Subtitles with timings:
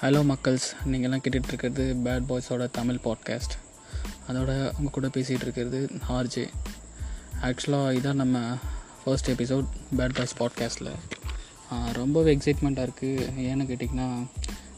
[0.00, 0.66] Hello மக்கள்ஸ்.
[0.90, 3.54] நீங்கள்லாம் கேட்டுட்ருக்கிறது பேட் பாய்ஸோட தமிழ் பாட்காஸ்ட்
[4.28, 5.80] அதோட உங்கள் கூட பேசிகிட்டு இருக்கிறது
[6.16, 6.44] ஆர்ஜே
[7.42, 8.38] ஆக்சுவலாக இதான் நம்ம
[9.04, 9.68] ஃபர்ஸ்ட் எபிசோட்
[9.98, 10.92] பேட் பாய்ஸ் பாட்காஸ்ட்டில்
[11.92, 14.08] ரொம்பவே எக்ஸைட்மெண்ட்டாக இருக்குது ஏன்னு கேட்டிங்கன்னா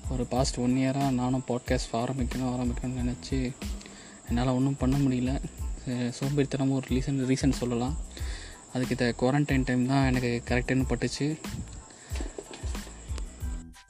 [0.09, 3.41] ஒரு பாஸ்ட் ஒன் இயராக நானும் பாட்காஸ்ட் ஆரம்பிக்கணும் ஆரம்பிக்கணும்னு நினச்சி
[4.29, 5.33] என்னால் ஒன்றும் பண்ண முடியல.
[6.19, 7.97] சோம்பேறித்தனமும் ஒரு ரீசன் ரீசன் சொல்லலாம்.
[8.73, 11.27] அதுக்கு இந்த குவாரண்டைன் டைம் தான் எனக்கு கரெக்டுன்னு பட்டுச்சு.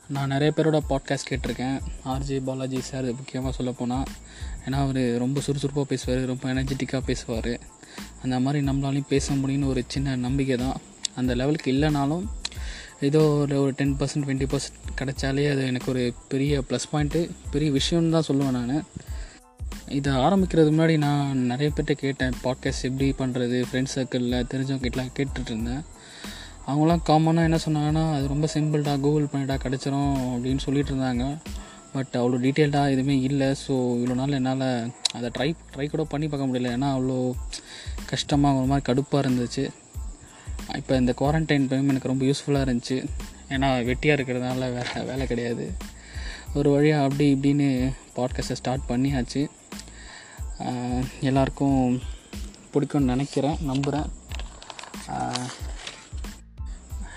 [0.09, 1.81] நான் நிறைய பேரோட பாட்காஸ்ட் கேட்டிருக்கேன்.
[2.05, 4.05] ஆர்ஜே பாலாஜி சார் முக்கியமாக சொல்லப்போனால்
[4.67, 7.61] ஏன்னா அவர் ரொம்ப சுறுசுறுப்பாக பேசுவார் ரொம்ப எனர்ஜெட்டிக்காக பேசுவார்.
[8.23, 10.77] அந்த மாதிரி நம்மளாலையும் பேச முடியும்னு ஒரு சின்ன நம்பிக்கை தான்.
[11.15, 12.25] அந்த லெவலுக்கு இல்லைனாலும்
[13.01, 17.73] ஏதோ ஒரு ஒரு டென் பர்சன்ட் டுவெண்ட்டி பர்சன்ட் கிடைச்சாலே அது எனக்கு ஒரு பெரிய ப்ளஸ் பாயிண்ட்டு பெரிய
[17.73, 18.85] விஷயம்னு தான் சொல்லுவேன் நான்.
[19.89, 25.85] இதை ஆரம்பிக்கிறது முன்னாடி நான் நிறைய பேர்கிட்ட கேட்டேன் பாட்காஸ்ட் எப்படி பண்ணுறது ஃப்ரெண்ட்ஸ் சர்க்கிளில் தெரிஞ்சவங்க கிட்டலாம் கேட்டுட்ருந்தேன்
[26.71, 31.25] அவங்களாம் காமனாக என்ன சொன்னாங்கன்னா அது ரொம்ப சிம்பிள்டா கூகுள் பண்ணிட்டா கிடச்சிரும் அப்படின்னு சொல்லிட்டு இருந்தாங்க.
[31.93, 33.49] பட் அவ்வளோ டீட்டெயில்டாக எதுவுமே இல்லை.
[33.63, 34.67] ஸோ இவ்வளோ நாள் என்னால்
[35.17, 36.73] அதை ட்ரை ட்ரை கூட பண்ணி பார்க்க முடியல.
[36.77, 37.17] ஏன்னா அவ்வளோ
[38.11, 39.65] கஷ்டமாக ஒரு மாதிரி கடுப்பாக இருந்துச்சு.
[40.81, 42.99] இப்போ இந்த குவாரண்டைன் டைம் எனக்கு ரொம்ப யூஸ்ஃபுல்லாக இருந்துச்சு.
[43.55, 45.67] ஏன்னா வெட்டியாக இருக்கிறதுனால வேலை வேலை கிடையாது.
[46.59, 47.69] ஒரு வழியாக அப்படி இப்படின்னு
[48.17, 49.43] பாட்காஸ்ட்டை ஸ்டார்ட் பண்ணியாச்சு.
[51.31, 51.81] எல்லாருக்கும்
[52.75, 54.09] பிடிக்கும்னு நினைக்கிறேன் நம்புகிறேன்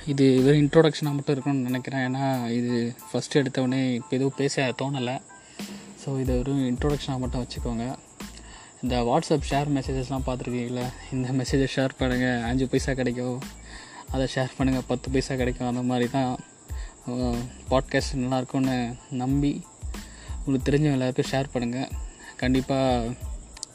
[0.10, 2.04] இது வெறும் இன்ட்ரோடக்ஷனாக மட்டும் இருக்கணும்னு நினைக்கிறேன்.
[2.08, 2.24] ஏன்னா
[2.60, 2.76] இது
[3.10, 5.16] ஃபஸ்ட்டு எடுத்தவொடனே இப்போ எதுவும் பேச தோணலை.
[6.02, 7.86] ஸோ இது வெறும் இன்ட்ரோடக்ஷனாக மட்டும் வச்சுக்கோங்க.
[8.84, 10.86] இந்த வாட்ஸ்அப் ஷேர் மெசேஜஸ்லாம் பார்த்துருக்கீங்களா?
[11.16, 13.40] இந்த மெசேஜை ஷேர் பண்ணுங்கள் அஞ்சு பைசா கிடைக்கும்.
[14.14, 15.70] அதை ஷேர் பண்ணுங்கள் பத்து பைசா கிடைக்கும்.
[15.72, 16.32] அந்த மாதிரி தான்
[17.74, 18.78] பாட்காஸ்ட் நல்லாயிருக்கும்னு
[19.24, 19.54] நம்பி
[20.44, 21.90] உங்களுக்கு தெரிஞ்சவங்க எல்லாருக்கும் ஷேர் பண்ணுங்கள்
[22.44, 23.16] கண்டிப்பாக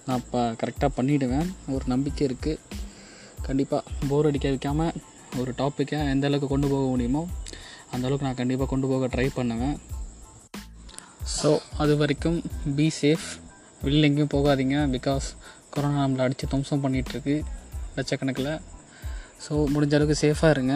[0.07, 2.63] நான் இப்போ கரெக்டாக பண்ணிவிடுவேன் ஒரு நம்பிக்கை இருக்குது
[3.47, 4.97] கண்டிப்பாக போர் அடிக்க வைக்காமல்
[5.39, 7.23] ஒரு டாப்பிக்கை எந்த அளவுக்கு கொண்டு போக முடியுமோ
[7.91, 9.77] அந்த அளவுக்கு நான் கண்டிப்பாக கொண்டு போக ட்ரை பண்ணுவேன்.
[11.43, 12.43] ஸோ அது வரைக்கும்
[12.77, 13.27] பி சேஃப்
[13.83, 14.77] வெளியில் எங்கேயும் போகாதீங்க.
[14.97, 15.27] பிகாஸ்
[15.71, 17.35] கொரோனா நம்மளை அடித்து துவம்சம் பண்ணிகிட்ருக்கு
[17.97, 18.51] லட்சக்கணக்கில்.
[19.45, 20.75] ஸோ முடிஞ்ச அளவுக்கு சேஃபாக இருங்க.